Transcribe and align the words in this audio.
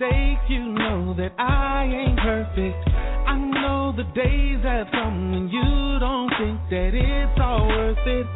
You 0.00 0.64
know 0.72 1.12
that 1.18 1.32
I 1.38 1.84
ain't 1.84 2.18
perfect. 2.20 2.88
I 3.26 3.36
know 3.36 3.92
the 3.96 4.04
days 4.14 4.62
have 4.62 4.86
come 4.92 5.32
when 5.32 5.48
you 5.48 5.98
don't 5.98 6.30
think 6.38 6.60
that 6.70 6.94
it's 6.94 7.40
all 7.40 7.66
worth 7.66 7.98
it. 8.06 8.26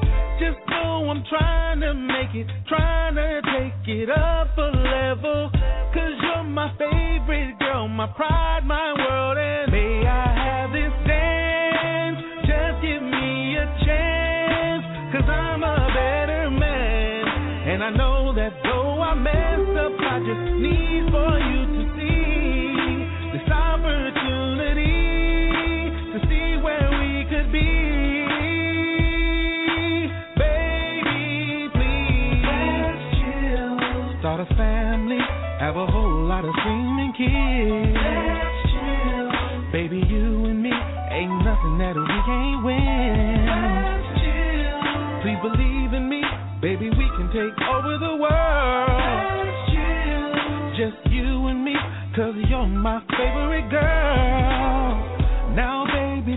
Just 0.43 0.59
know 0.69 1.09
I'm 1.09 1.23
trying 1.31 1.81
to 1.81 1.95
make 1.95 2.35
it, 2.35 2.49
trying 2.67 3.15
to 3.15 3.41
take 3.47 3.89
it 3.97 4.11
up 4.11 4.59
a 4.59 4.75
level. 4.75 5.51
Cause 5.95 6.19
you're 6.21 6.43
my 6.43 6.69
favorite 6.77 7.57
girl, 7.61 7.87
my 7.87 8.09
pride, 8.09 8.67
my 8.67 8.93
world, 8.99 9.39
and 9.39 9.71
may 9.71 10.05
I 10.05 10.32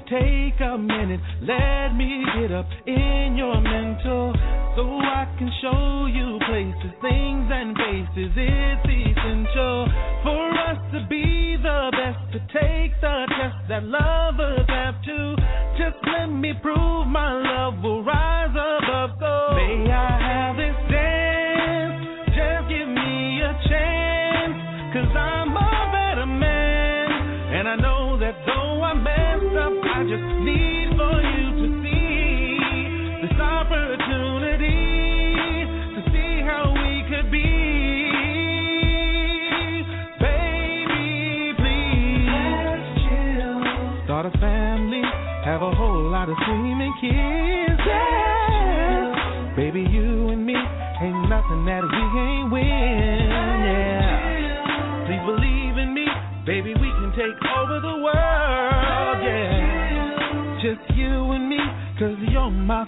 take 0.09 0.59
a 0.61 0.77
minute, 0.77 1.19
let 1.41 1.95
me 1.97 2.23
get 2.37 2.51
up 2.51 2.69
in 2.85 3.35
your 3.37 3.59
mental 3.61 4.33
so 4.75 4.83
I 5.01 5.25
can 5.37 5.49
show 5.61 6.05
you 6.05 6.37
places, 6.45 6.93
things, 7.01 7.47
and 7.49 7.75
faces. 7.75 8.31
It's 8.37 8.85
essential 8.85 9.87
for 10.21 10.45
us 10.69 10.77
to 10.93 11.05
be 11.09 11.57
the 11.57 11.91
best, 11.91 12.21
to 12.33 12.39
take 12.53 12.93
the 13.01 13.25
test 13.33 13.57
that 13.69 13.83
lovers 13.83 14.65
have 14.69 15.01
to. 15.03 15.35
Just 15.77 15.97
let 16.05 16.27
me 16.27 16.53
prove 16.61 17.07
my 17.07 17.33
love 17.33 17.81
will 17.81 18.03
rise 18.03 18.53
above. 18.53 19.55
May 19.55 19.89
I 19.89 20.17
have 20.21 20.55
this 20.57 20.94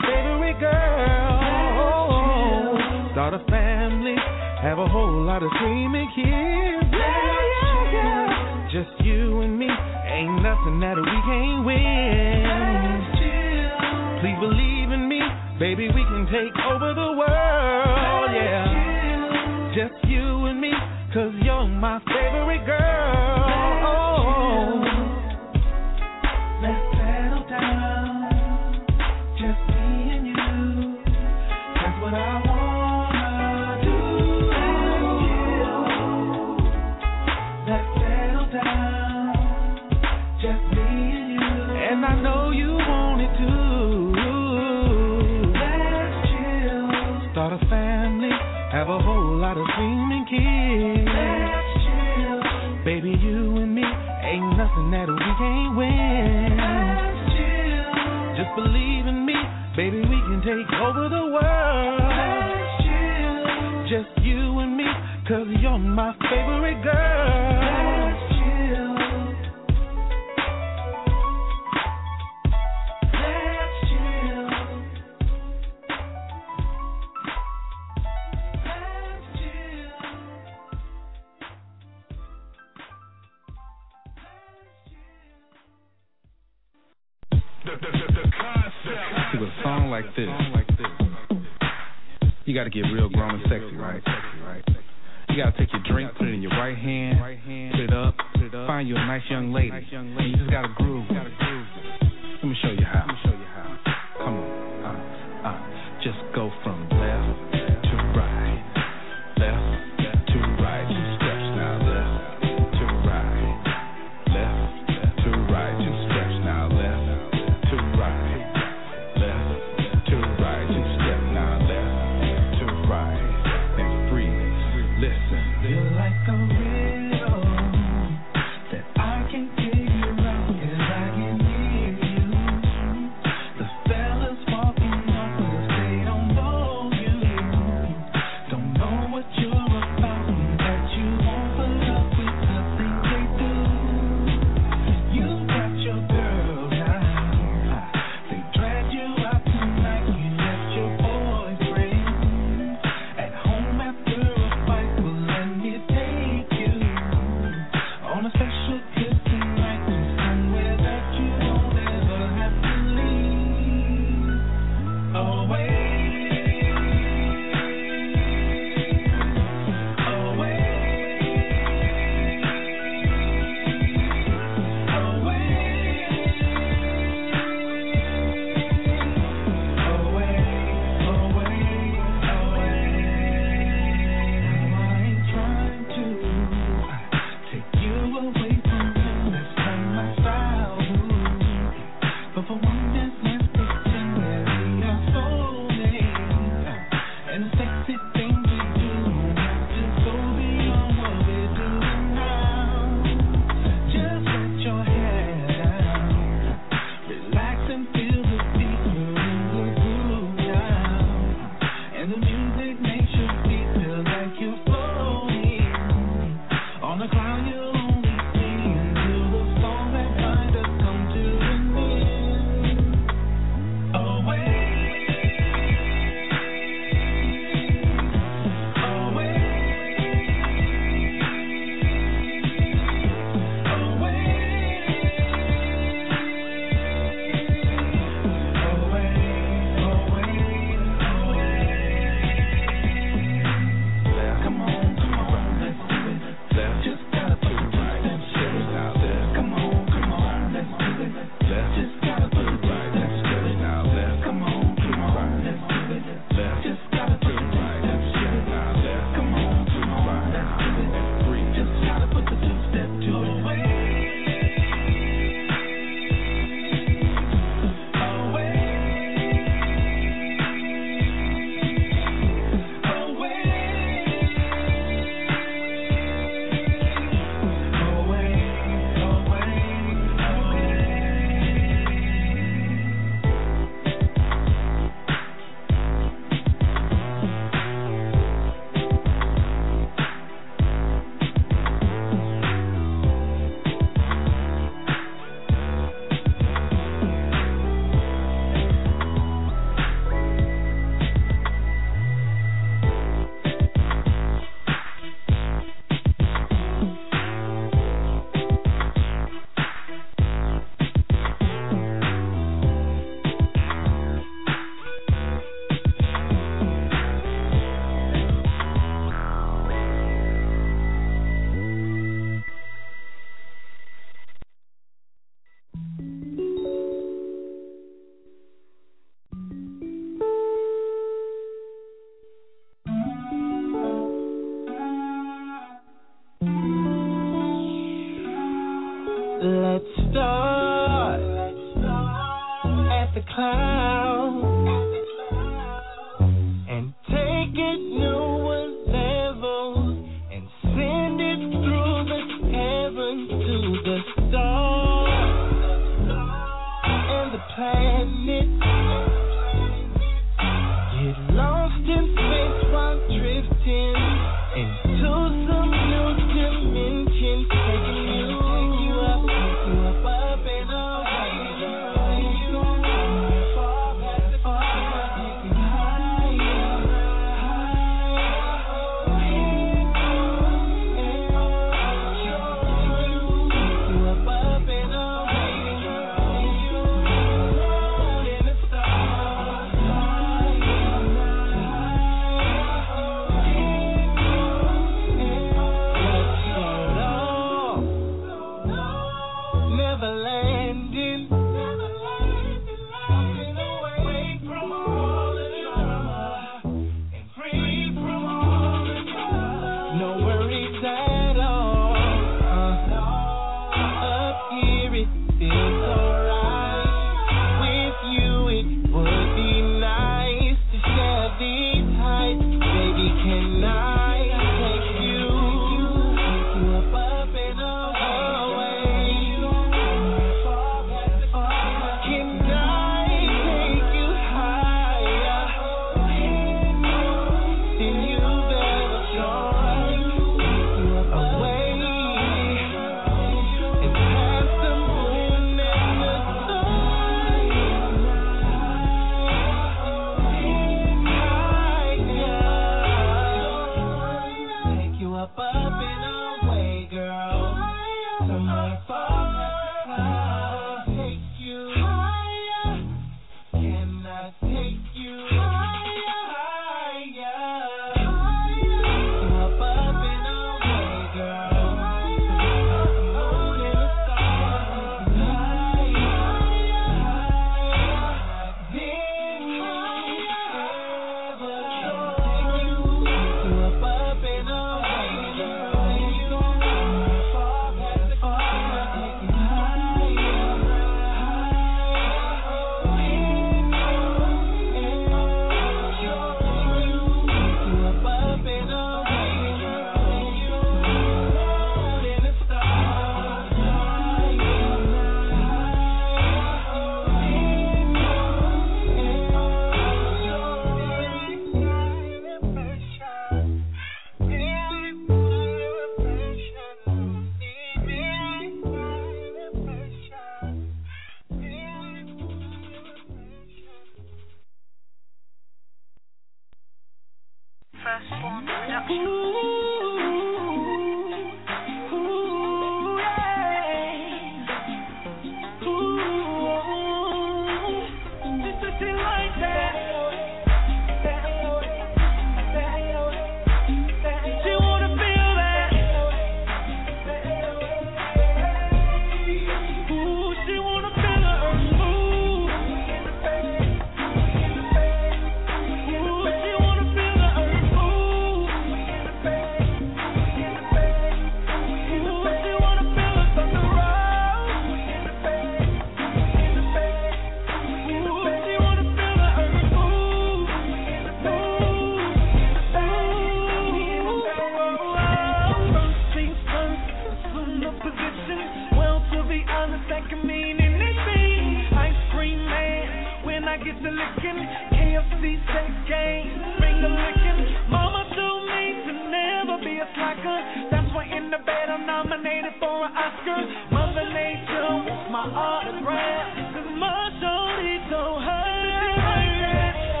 favorite 0.00 0.58
girl. 0.60 1.42
Start 3.12 3.34
a 3.34 3.44
family, 3.50 4.16
have 4.62 4.78
a 4.78 4.88
whole 4.88 5.22
lot 5.22 5.42
of 5.42 5.50
screaming 5.56 6.08
kids. 6.14 6.92
Just 8.72 8.88
you 9.04 9.42
and 9.42 9.58
me, 9.58 9.68
ain't 9.68 10.42
nothing 10.42 10.80
that 10.80 10.96
we 10.96 11.20
can't 11.28 11.66
win. 11.66 13.02
Please 14.20 14.38
believe 14.40 14.90
in 14.92 15.08
me, 15.08 15.20
baby, 15.58 15.88
we 15.88 16.04
can 16.04 16.26
take 16.32 16.56
over 16.72 16.94
the 16.94 17.12
world, 17.12 18.30
yeah. 18.32 18.71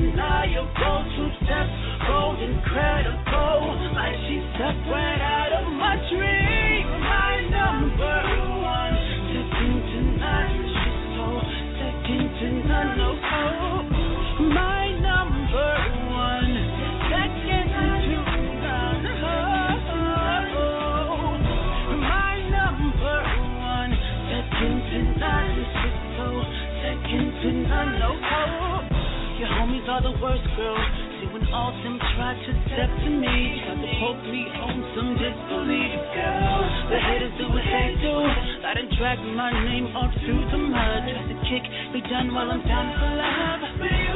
I'm 0.00 1.30
steps, 1.44 1.68
bold, 2.08 2.40
incredible. 2.40 3.76
Like 3.92 4.16
she 4.24 4.40
stepped 4.56 4.88
right 4.88 5.20
out 5.20 5.52
of 5.52 5.66
my 5.76 6.00
dream. 6.08 6.88
My 7.04 7.44
number 7.52 8.18
one, 8.64 8.96
second 9.28 9.76
to 9.84 10.00
none. 10.16 10.56
She's 10.72 11.04
so 11.20 11.26
second 11.76 12.26
to 12.40 12.48
none. 12.64 12.96
No, 12.96 13.10
oh, 13.12 13.84
my 14.48 14.88
number 15.04 15.72
one, 16.08 16.52
second 17.12 17.68
to 17.68 18.18
none. 18.64 19.04
Oh, 19.20 19.44
my 22.00 22.40
number 22.48 23.20
one, 23.60 23.92
second 24.32 24.76
to 24.88 24.98
none. 25.20 25.52
She's 25.68 26.00
so 26.16 26.26
second 26.80 27.28
to 27.44 27.50
none 27.68 28.59
are 29.90 30.02
the 30.02 30.14
worst, 30.22 30.46
girl. 30.54 30.78
See, 31.18 31.26
when 31.34 31.42
all 31.50 31.74
them 31.82 31.98
try 32.14 32.30
to 32.38 32.52
step 32.70 32.90
to 33.02 33.10
me, 33.10 33.58
try 33.66 33.74
to 33.74 33.90
poke 33.98 34.22
me 34.22 34.46
on 34.46 34.76
some 34.94 35.10
disbelief, 35.18 35.98
girl. 36.14 36.62
The 36.94 36.98
haters 37.02 37.34
do 37.42 37.50
what 37.50 37.66
they 37.66 37.98
do. 37.98 38.14
I 38.14 38.70
done 38.78 38.90
drag 38.94 39.18
my 39.34 39.50
name 39.50 39.90
up 39.98 40.14
through 40.22 40.46
the 40.54 40.58
mud. 40.62 41.02
Try 41.10 41.26
to 41.26 41.38
kick 41.50 41.64
me 41.90 42.06
down 42.06 42.30
while 42.30 42.54
I'm 42.54 42.62
down 42.62 42.86
for 43.02 43.10
love. 43.18 44.09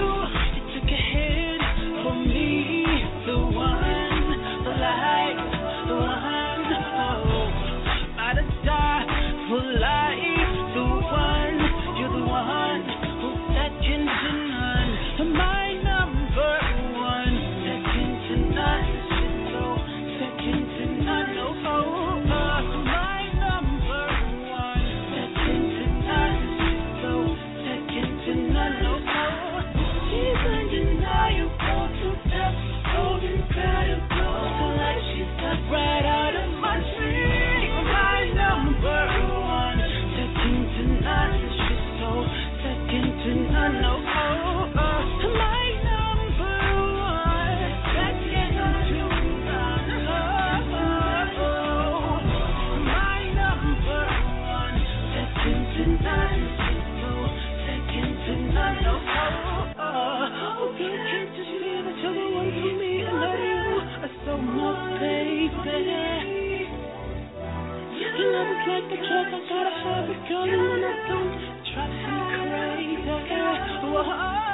Try 68.87 69.24
to 69.24 69.41
seem 72.05 72.20
crazy. 72.51 72.97
Whoa. 73.95 74.54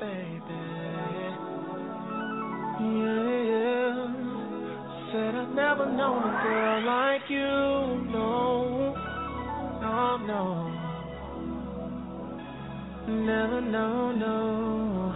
baby. 0.00 0.60
Yeah. 2.80 4.08
Said 5.12 5.34
I've 5.34 5.54
never 5.54 5.86
known 5.92 6.22
a 6.24 6.32
girl 6.42 6.82
like 6.86 7.28
you. 7.28 7.50
No, 8.10 8.94
no, 9.82 10.16
no. 10.26 10.44
Never, 13.08 13.60
no, 13.60 14.12
no. 14.12 15.12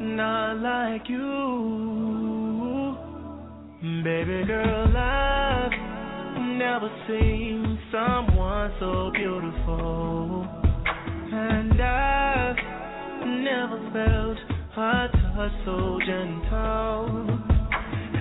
Not 0.00 0.58
like 0.60 1.08
you. 1.08 2.96
Baby 4.04 4.44
girl, 4.46 4.96
I've 4.96 5.72
never 6.38 6.88
seen 7.08 7.78
someone 7.90 8.72
so 8.78 9.10
beautiful. 9.12 10.46
And 11.32 11.80
I 11.82 12.69
never 13.50 13.80
felt 13.92 14.38
heart 14.74 15.10
to 15.12 15.50
so 15.64 15.98
gentle. 16.06 17.26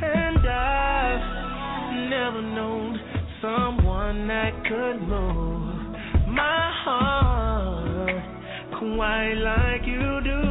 And 0.02 0.40
I've 0.48 2.10
never 2.10 2.42
known 2.42 3.00
someone 3.40 4.28
that 4.28 4.54
could 4.64 5.02
move 5.08 6.30
my 6.30 6.72
heart 6.84 8.24
quite 8.80 9.34
like 9.36 9.86
you 9.86 10.22
do. 10.24 10.49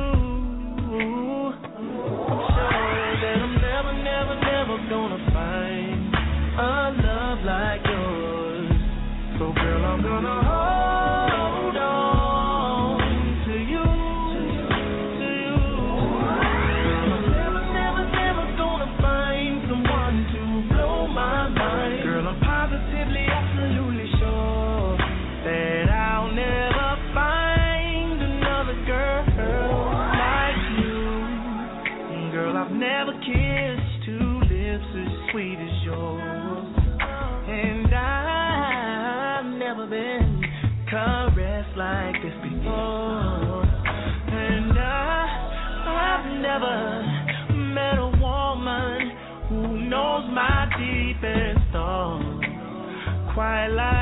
Quite 53.38 53.68
like 53.68 53.97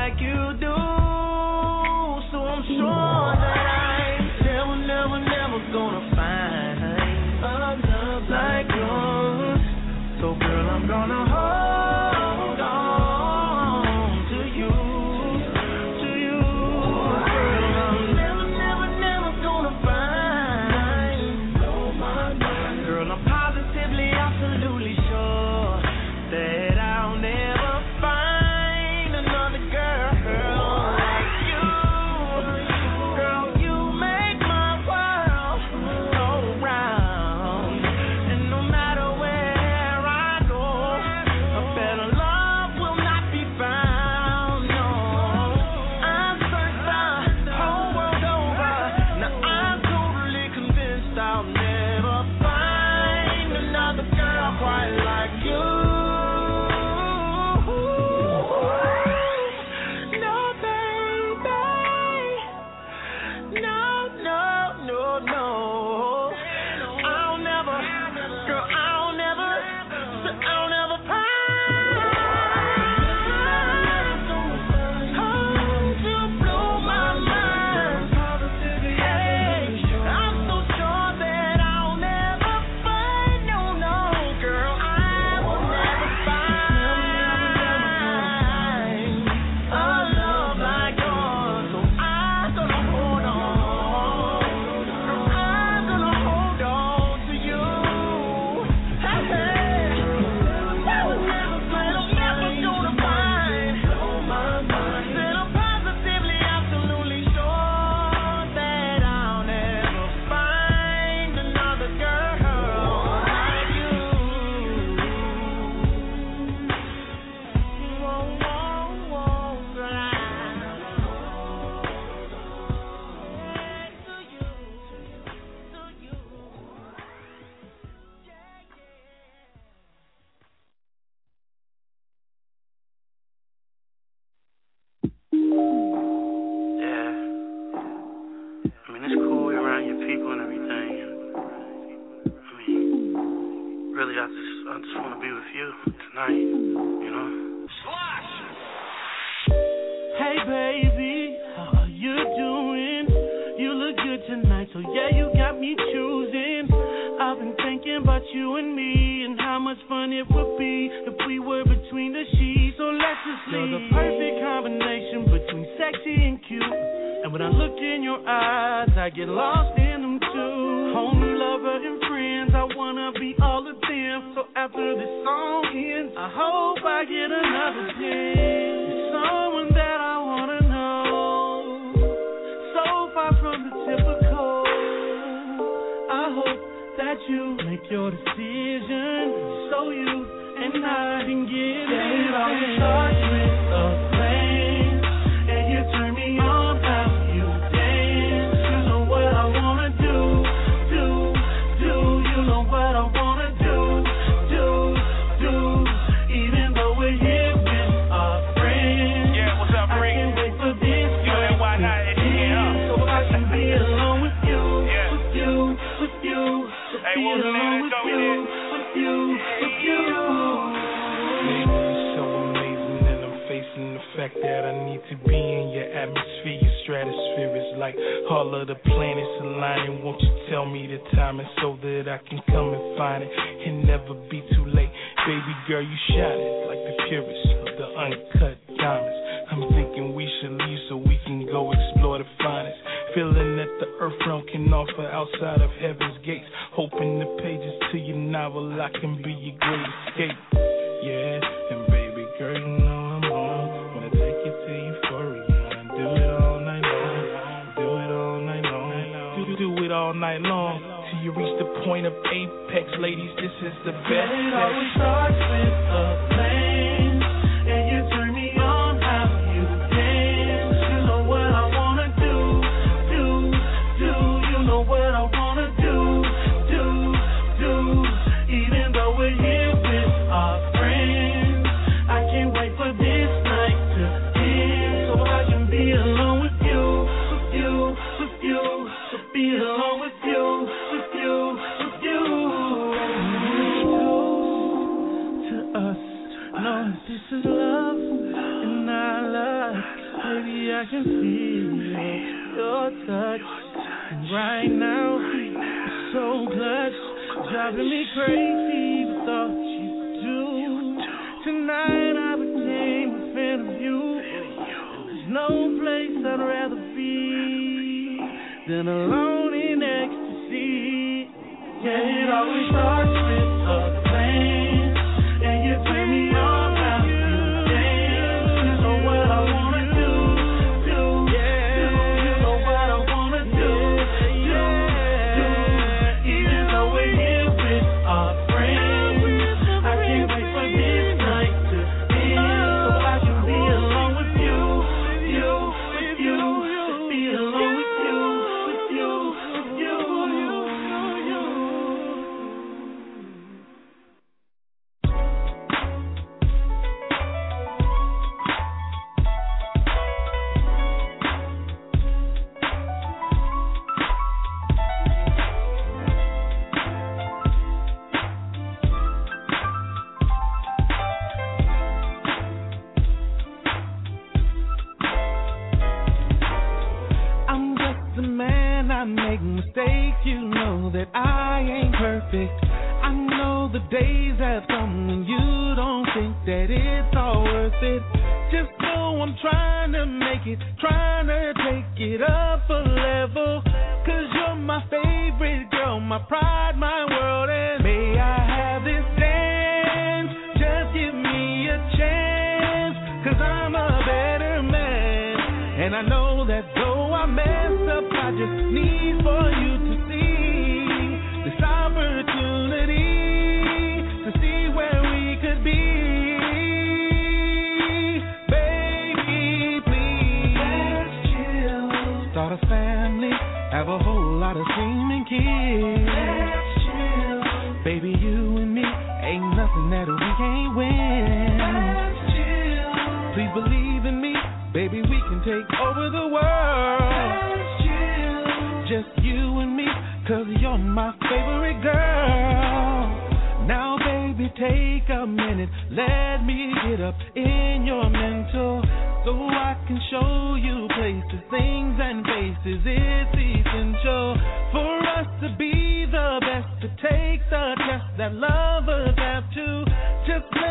driving 307.77 307.91
me 307.91 308.05
crazy. 308.15 308.56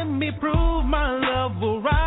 Let 0.07 0.15
me 0.15 0.31
prove 0.39 0.85
my 0.85 1.19
love 1.19 1.61
will 1.61 1.83
rise. 1.83 2.06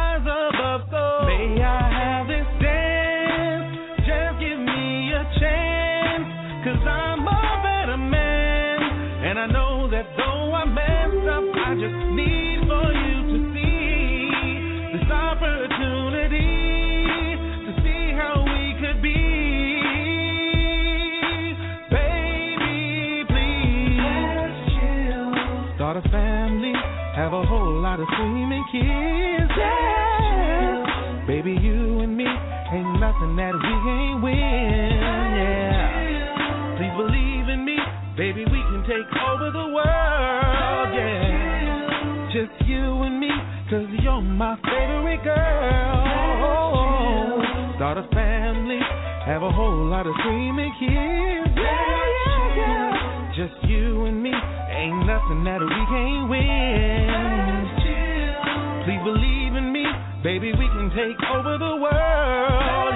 started 50.00 50.16
screaming 50.22 50.74
here. 50.80 51.44
Yeah, 51.58 52.06
yeah, 52.26 52.56
yeah. 52.56 53.32
Just 53.36 53.70
you 53.70 54.06
and 54.06 54.24
me, 54.24 54.32
ain't 54.32 55.06
nothing 55.06 55.44
that 55.44 55.60
we 55.60 55.76
can't 55.92 56.30
win. 56.30 57.10
Please 58.86 59.04
believe 59.04 59.56
in 59.58 59.74
me, 59.74 59.84
baby, 60.24 60.54
we 60.54 60.68
can 60.70 60.90
take 60.96 61.20
over 61.36 61.58
the 61.58 61.76
world. 61.84 62.89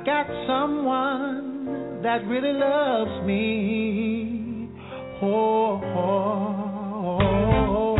I 0.00 0.04
got 0.04 0.26
someone 0.46 2.00
that 2.02 2.24
really 2.26 2.54
loves 2.54 3.26
me. 3.26 4.70
Oh, 5.20 5.78
oh, 5.94 7.18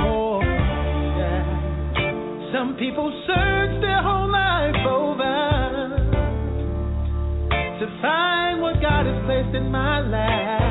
oh, 0.01 0.40
yeah. 0.40 1.44
Some 2.55 2.76
people 2.78 3.12
search 3.26 3.82
their 3.82 4.03
whole 4.03 4.32
life 4.32 4.86
over 4.88 5.98
to 7.80 7.86
find 8.01 8.62
what 8.62 8.80
God 8.80 9.05
has 9.05 9.22
placed 9.26 9.55
in 9.55 9.70
my 9.70 10.01
life. 10.01 10.70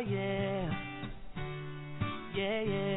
Yeah, 0.00 0.70
yeah. 2.34 2.62
Yeah, 2.62 2.89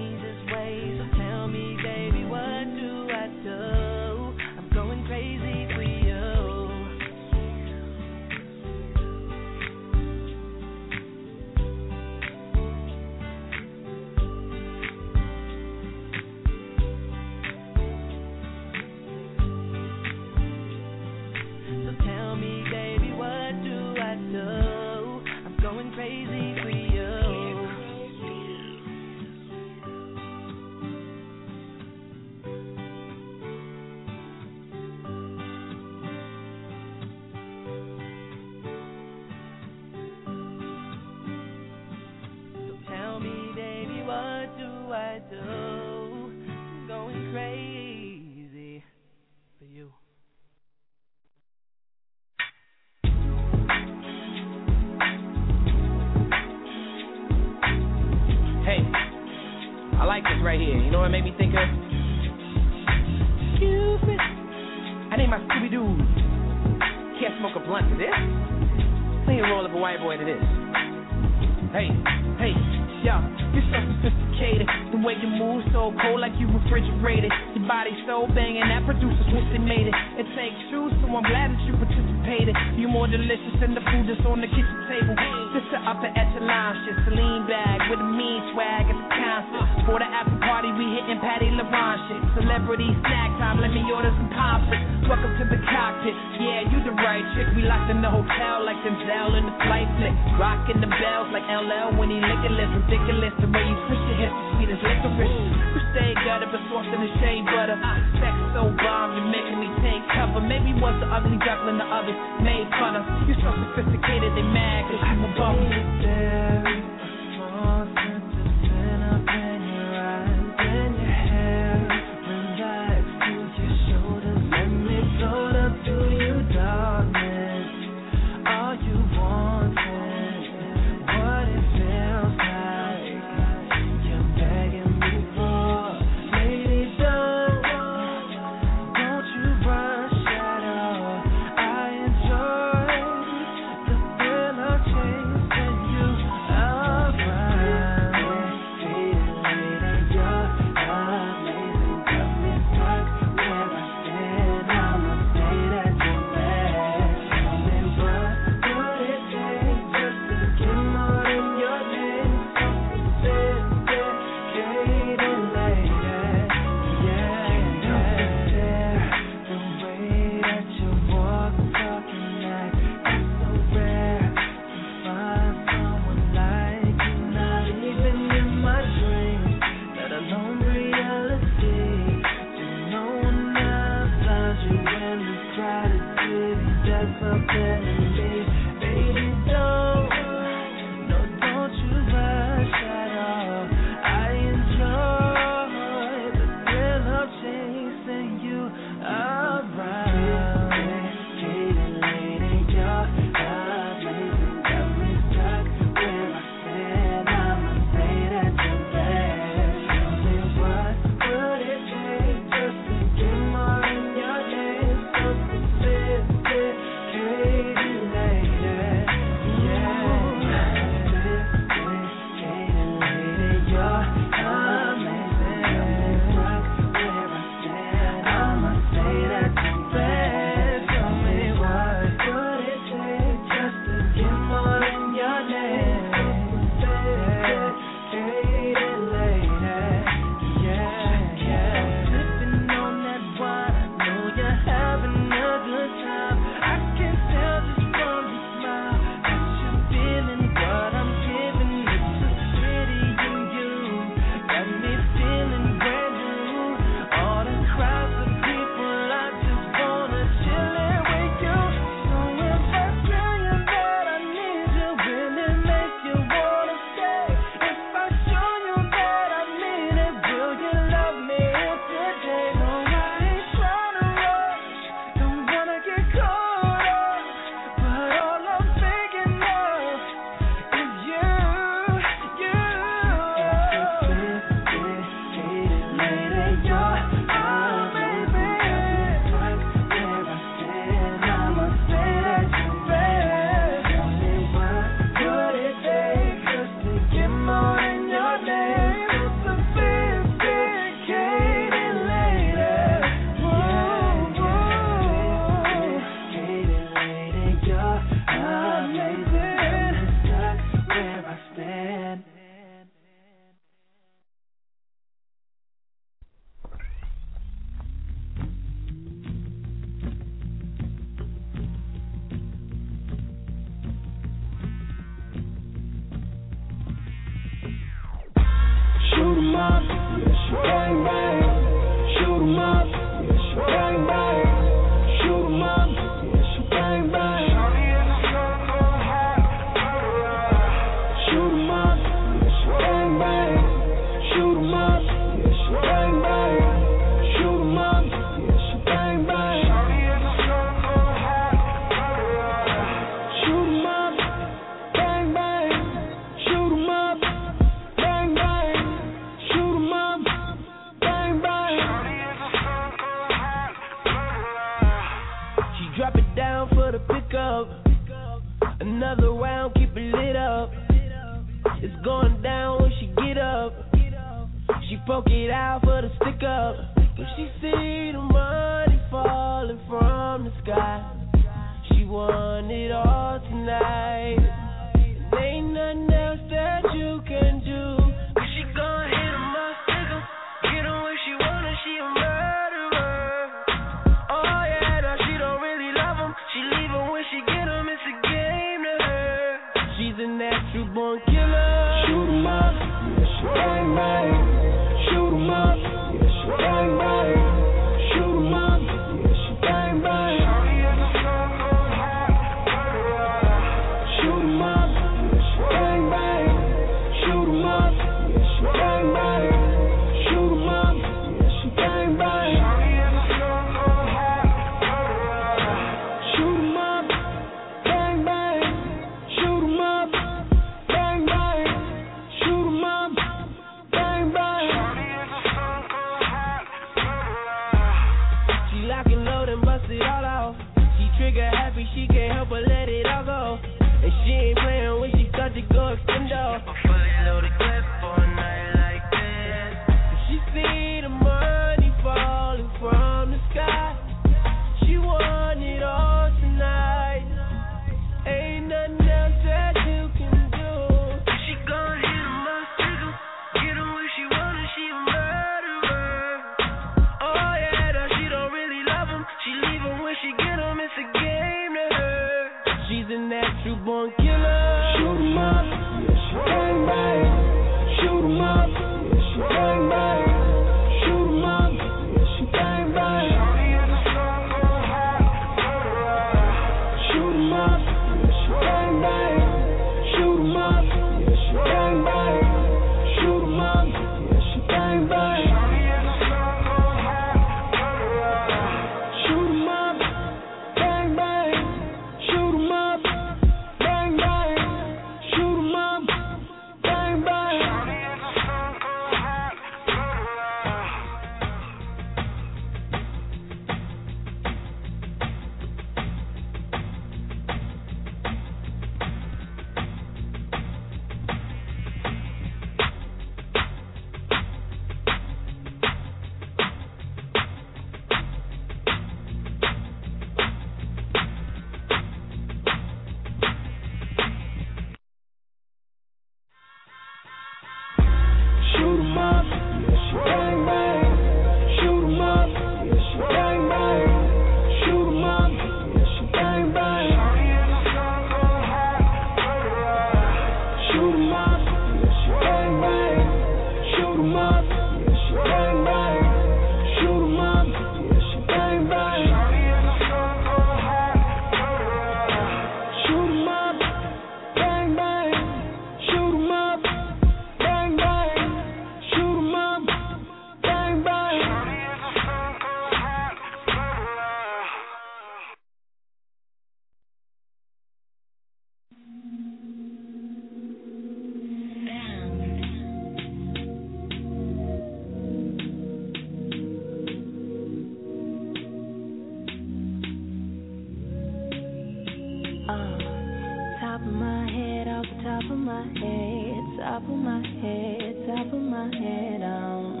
of 595.54 595.60
my 595.60 595.82
head, 595.82 596.64
top 596.80 597.02
of 597.02 597.16
my 597.16 597.38
head, 597.62 598.26
top 598.26 598.52
of 598.52 598.60
my 598.60 598.86
head. 598.86 599.40
Um, 599.42 600.00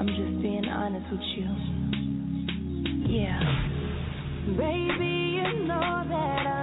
I'm 0.00 0.08
just 0.08 0.42
being 0.42 0.64
honest 0.68 1.06
with 1.12 1.20
you. 1.36 1.46
Yeah, 3.08 3.40
baby, 4.56 5.14
you 5.36 5.64
know 5.64 6.04
that 6.08 6.46
I. 6.46 6.59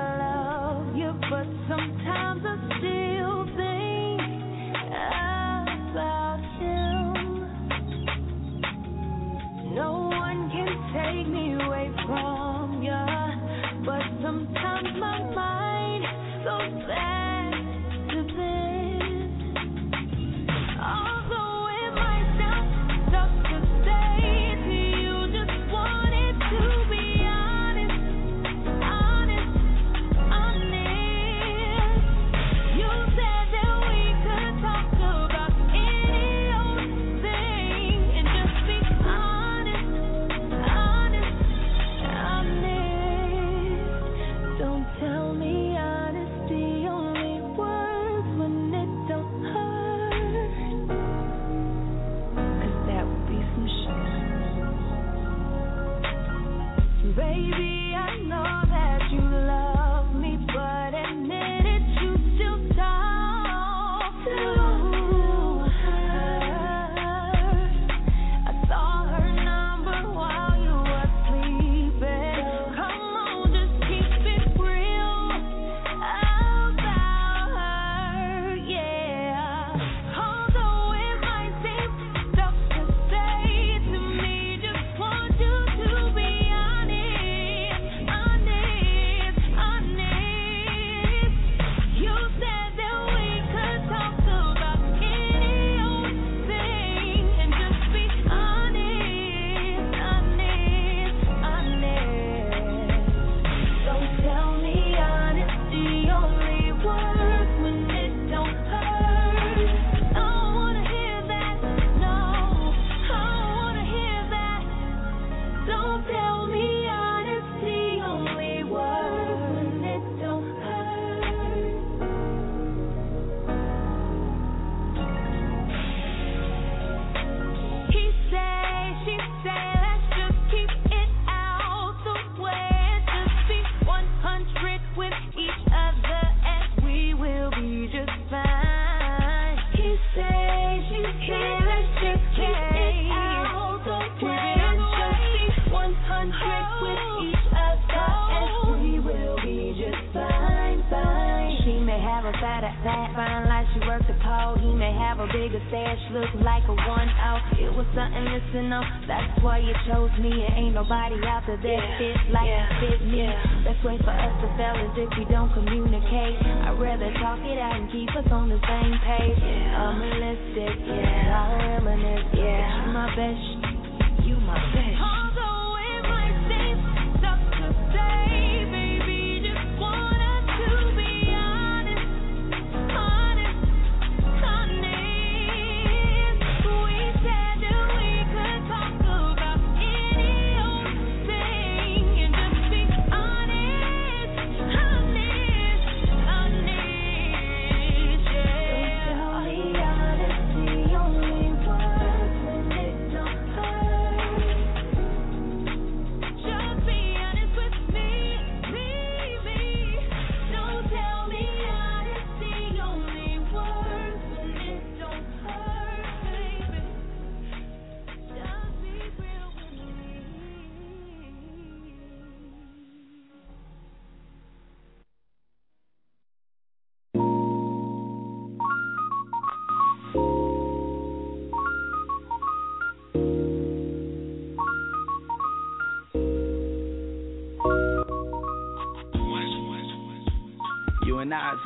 best, 173.16 174.26
you 174.28 174.36
my 174.38 174.56
best. 174.74 175.07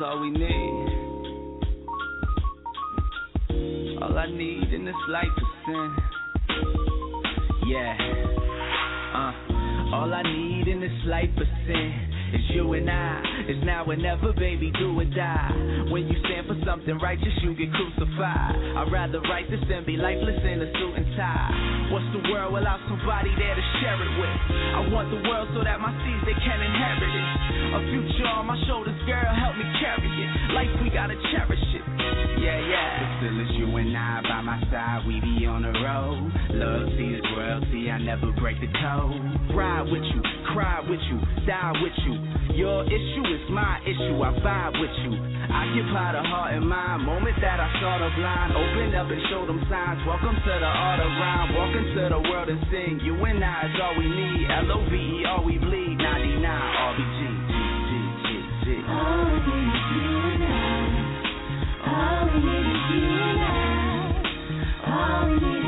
All 0.02 0.20
we 0.20 0.30
need. 0.30 0.88
All 4.02 4.18
I 4.18 4.26
need 4.26 4.72
in 4.72 4.84
this 4.84 4.94
life 5.08 5.24
is 5.36 5.46
sin. 5.66 5.96
Yeah. 7.68 7.96
Uh, 9.14 9.32
all 9.94 10.12
I 10.12 10.22
need 10.22 10.68
in 10.68 10.80
this 10.80 10.90
life 11.06 11.30
is 11.36 11.46
sin. 11.66 12.08
Is 12.34 12.40
you 12.54 12.72
and 12.72 12.90
I, 12.90 13.22
It's 13.46 13.64
now 13.64 13.84
or 13.84 13.94
never, 13.94 14.32
baby, 14.32 14.72
do 14.78 14.98
or 14.98 15.04
die. 15.04 15.50
When 15.90 16.08
you 16.08 16.16
stand 16.24 16.46
for 16.46 16.56
something 16.66 16.98
righteous, 16.98 17.32
you 17.42 17.54
get 17.54 17.68
crucified. 17.72 18.56
Rather 18.92 19.24
write 19.24 19.48
this 19.48 19.64
than 19.72 19.88
be 19.88 19.96
lifeless 19.96 20.36
in 20.44 20.60
a 20.60 20.68
suit 20.68 20.94
and 21.00 21.08
tie. 21.16 21.88
What's 21.88 22.04
the 22.12 22.28
world 22.28 22.52
without 22.52 22.76
somebody 22.92 23.32
there 23.40 23.56
to 23.56 23.64
share 23.80 23.96
it 23.96 24.12
with? 24.20 24.38
I 24.52 24.80
want 24.92 25.08
the 25.08 25.24
world 25.32 25.48
so 25.56 25.64
that 25.64 25.80
my 25.80 25.96
seeds 26.04 26.20
they 26.28 26.36
can 26.36 26.60
inherit 26.60 27.08
it. 27.08 27.28
A 27.72 27.80
future 27.88 28.28
on 28.28 28.52
my 28.52 28.60
shoulders, 28.68 29.00
girl, 29.08 29.32
help 29.32 29.56
me 29.56 29.64
carry 29.80 30.12
it. 30.12 30.28
Life 30.52 30.72
we 30.84 30.92
gotta 30.92 31.16
cherish 31.32 31.64
it. 31.72 31.84
Yeah, 32.36 32.60
yeah. 32.60 33.00
But 33.00 33.10
still 33.16 33.36
it's 33.40 33.52
you 33.56 33.72
and 33.80 33.96
I 33.96 34.20
by 34.28 34.40
my 34.44 34.60
side, 34.68 35.08
we 35.08 35.24
be 35.24 35.48
on 35.48 35.64
the 35.64 35.72
road. 35.72 36.28
Love, 36.52 36.92
this 36.92 37.24
world, 37.32 37.64
I 37.72 37.96
never 37.96 38.28
break 38.36 38.60
the 38.60 38.68
code. 38.76 39.56
Ride 39.56 39.88
with 39.88 40.04
you, 40.04 40.20
cry 40.52 40.84
with 40.84 41.00
you, 41.08 41.16
die 41.48 41.72
with 41.80 41.96
you. 42.04 42.14
Your 42.60 42.84
issue 42.84 43.24
is 43.24 43.44
my 43.48 43.80
issue, 43.88 44.20
I 44.20 44.36
vibe 44.44 44.76
with 44.76 44.96
you. 45.08 45.12
Occupy 45.50 46.12
the 46.12 46.22
heart 46.22 46.54
and 46.54 46.68
mind, 46.68 47.02
moment 47.02 47.36
that 47.40 47.58
I 47.58 47.68
saw 47.80 47.98
the 47.98 48.10
blind. 48.14 48.52
Open 48.54 48.94
up 48.94 49.10
and 49.10 49.22
show 49.30 49.46
them 49.46 49.58
signs. 49.70 49.98
Welcome 50.06 50.36
to 50.36 50.54
the 50.60 50.70
art 50.70 51.00
of 51.00 51.10
rhyme. 51.18 51.54
Walk 51.56 51.74
into 51.74 52.08
the 52.12 52.20
world 52.30 52.48
and 52.48 52.60
sing. 52.70 53.00
You 53.02 53.16
and 53.24 53.42
I 53.42 53.66
is 53.66 53.74
all 53.82 53.94
we 53.98 54.06
need. 54.06 54.46
L 54.50 54.70
O 54.72 54.84
V 54.88 54.94
E, 54.94 55.24
all 55.26 55.44
we 55.44 55.58
bleed. 55.58 55.98
99 55.98 56.46
RBG. 56.46 57.20
G. 58.62 58.78
All 58.86 59.26
we 59.26 59.38
need 59.42 59.74
is 59.74 59.86
you 59.92 60.14
and 60.30 60.44
I. 60.44 60.54
All 61.90 62.22
we 62.30 62.38
need 62.38 62.66
is 62.70 62.86
you 62.92 63.02
and 63.02 63.40
I. 63.42 63.50
All 64.86 65.26
we 65.28 65.34
need 65.40 65.61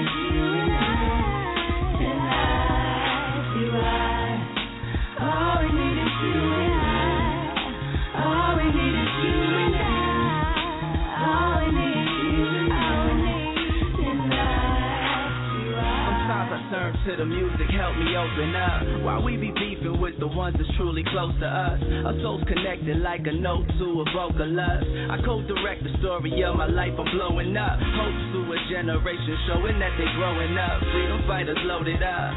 to 17.05 17.17
the 17.17 17.29
music, 17.29 17.69
help 17.77 17.93
me 18.01 18.17
open 18.17 18.57
up. 18.57 19.05
While 19.05 19.21
we 19.21 19.37
be 19.37 19.53
beefing 19.53 20.01
with 20.01 20.17
the 20.17 20.27
ones 20.27 20.57
that's 20.57 20.69
truly 20.81 21.05
close 21.13 21.37
to 21.37 21.49
us. 21.49 21.77
Our 22.09 22.17
souls 22.25 22.41
connected 22.49 23.05
like 23.05 23.29
a 23.29 23.33
note 23.33 23.69
to 23.69 23.87
a 24.01 24.07
vocal 24.17 24.49
lust. 24.49 24.89
I 25.13 25.21
co-direct 25.21 25.85
the 25.85 25.93
story 26.01 26.33
of 26.49 26.57
my 26.57 26.65
life, 26.65 26.97
I'm 26.97 27.05
blowing 27.13 27.53
up. 27.61 27.77
Hope 27.77 28.19
to 28.33 28.41
a 28.49 28.59
generation 28.73 29.37
showing 29.53 29.77
that 29.85 29.93
they 30.01 30.09
growing 30.17 30.57
up. 30.57 30.81
Freedom 30.97 31.21
fighters 31.29 31.61
loaded 31.69 32.01
up. 32.01 32.33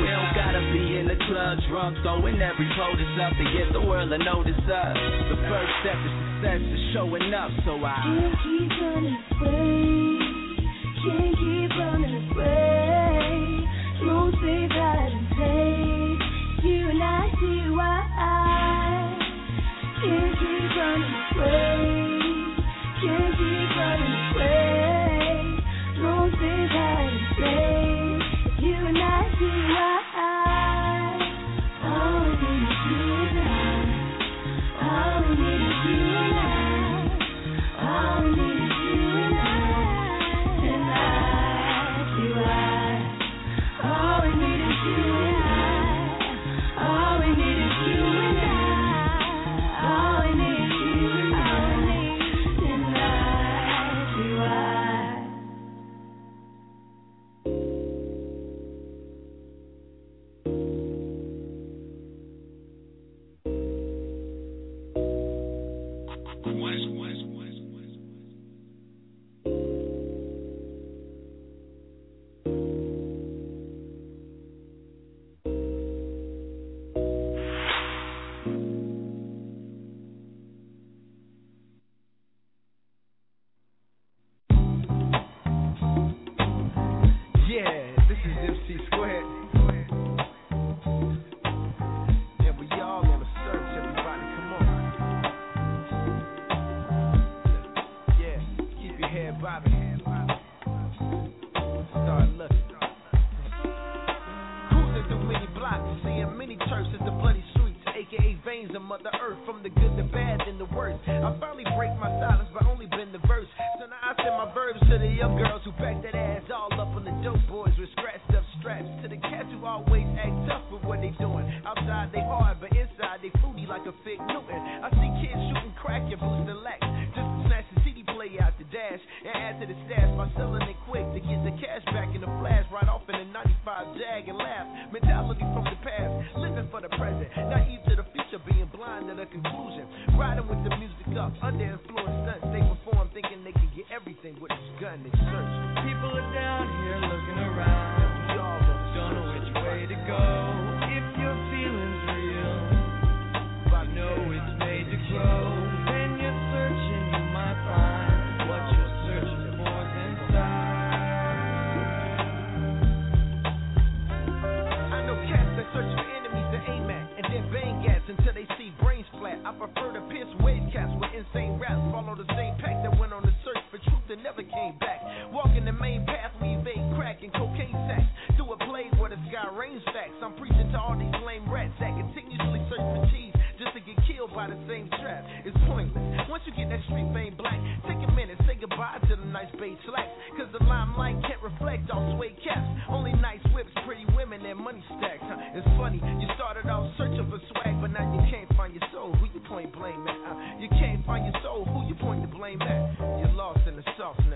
We 0.00 0.08
don't 0.08 0.32
gotta 0.32 0.64
be 0.72 0.96
in 0.96 1.04
the 1.04 1.18
club 1.28 1.60
drunk, 1.68 2.00
throwing 2.00 2.40
every 2.40 2.68
POTUS 2.72 3.20
up 3.20 3.32
to 3.36 3.44
get 3.52 3.68
the 3.76 3.84
world 3.84 4.08
to 4.08 4.18
notice 4.18 4.64
us. 4.64 4.96
The 5.28 5.36
first 5.44 5.72
step 5.84 5.98
to 6.00 6.10
success 6.16 6.62
is 6.64 6.82
showing 6.96 7.34
up, 7.36 7.52
so 7.68 7.76
I. 7.84 8.00
Can't 8.00 8.32
keep 8.48 8.72
running 8.80 9.18
away. 9.44 10.24
Can't 11.04 11.36
keep 11.36 11.70
running 11.76 12.16
away. 12.32 12.67
See 17.40 17.70
why. 17.70 18.37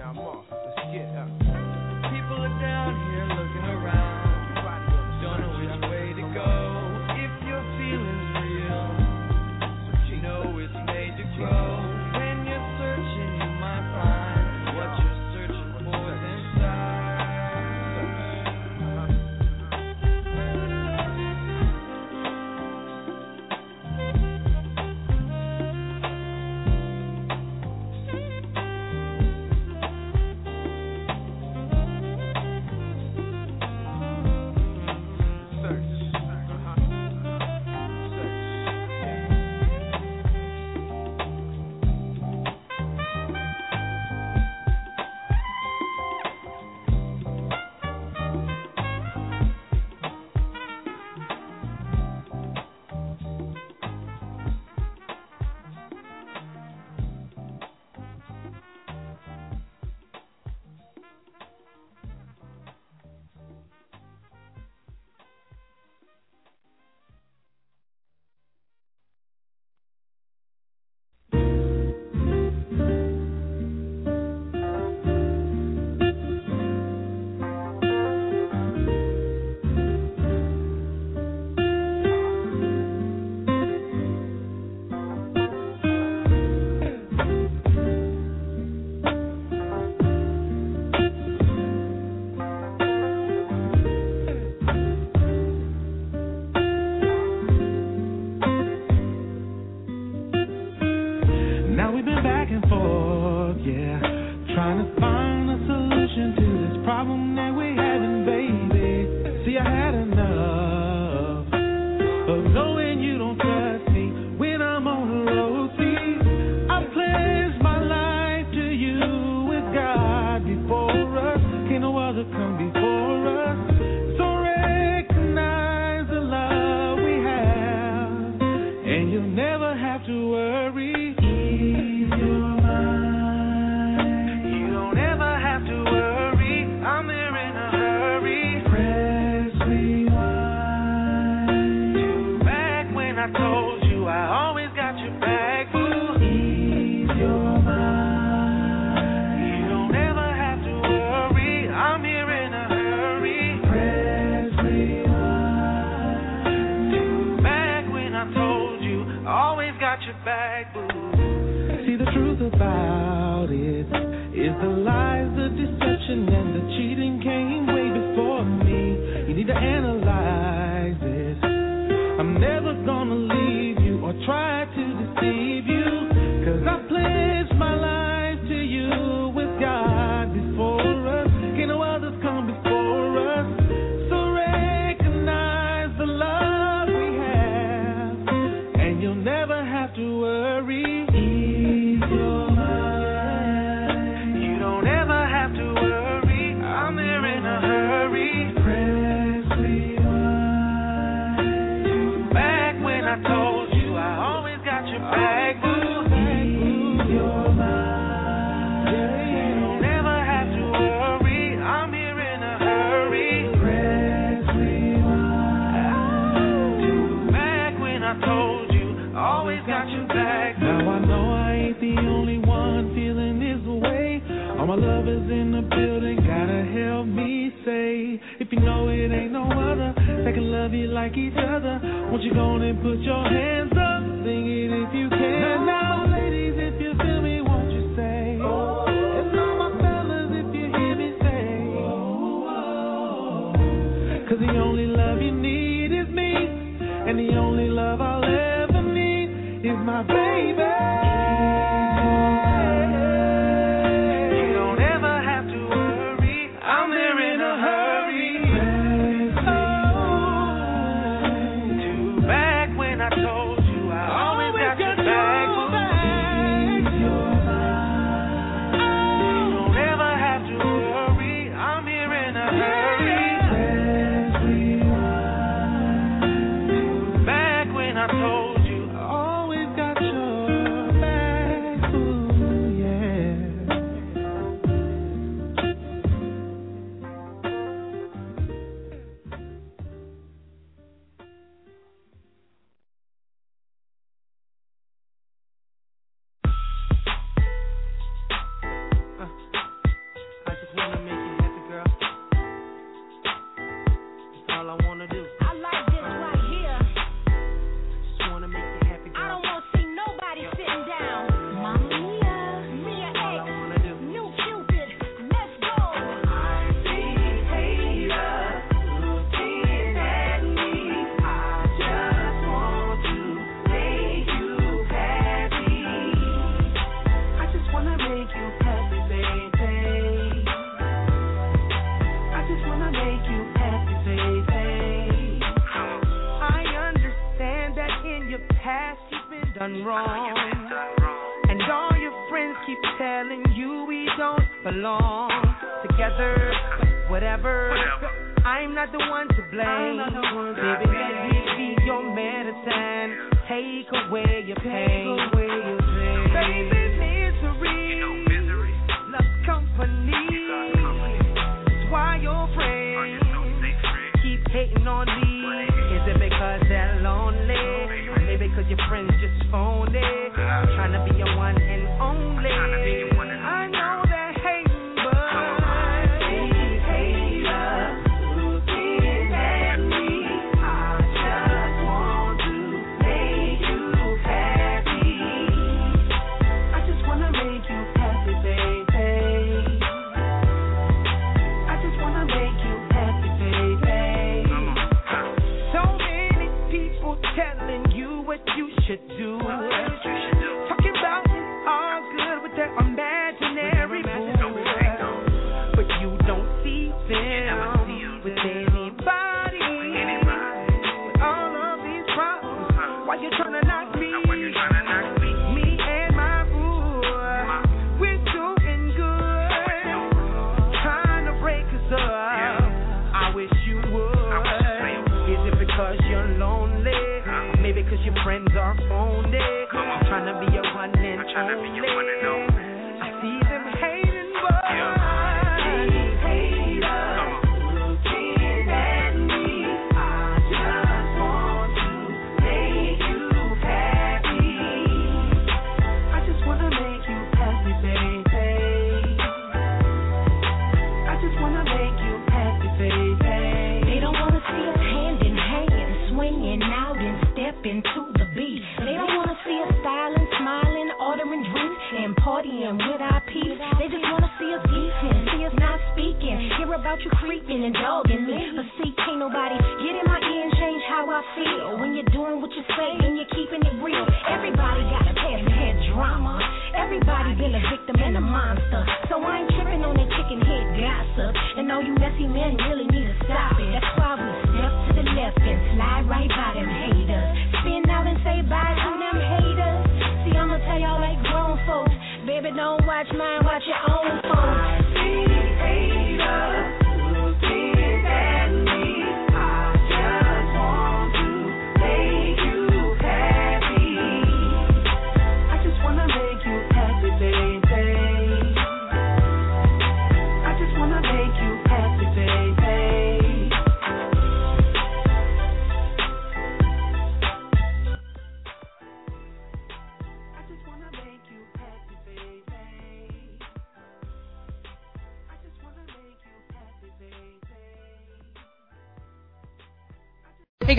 Now. 0.02 0.10
I'm 0.10 0.18
off. 0.18 0.44
Let's 0.50 0.92
get 0.92 1.16
up. 1.16 1.61